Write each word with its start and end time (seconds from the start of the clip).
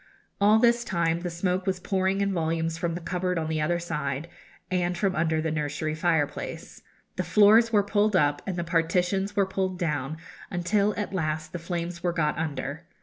All 0.41 0.57
this 0.57 0.83
time 0.83 1.19
the 1.19 1.29
smoke 1.29 1.67
was 1.67 1.79
pouring 1.79 2.21
in 2.21 2.33
volumes 2.33 2.75
from 2.75 2.95
the 2.95 3.01
cupboard 3.01 3.37
on 3.37 3.47
the 3.47 3.61
other 3.61 3.77
side, 3.77 4.27
and 4.71 4.97
from 4.97 5.15
under 5.15 5.43
the 5.43 5.51
nursery 5.51 5.93
fireplace. 5.93 6.81
The 7.17 7.23
floors 7.23 7.71
were 7.71 7.83
pulled 7.83 8.15
up, 8.15 8.41
and 8.47 8.55
the 8.57 8.63
partitions 8.63 9.35
were 9.35 9.45
pulled 9.45 9.77
down, 9.77 10.17
until 10.49 10.95
at 10.97 11.13
last 11.13 11.53
the 11.53 11.59
flames 11.59 12.01
were 12.01 12.13
got 12.13 12.35
under. 12.39 12.87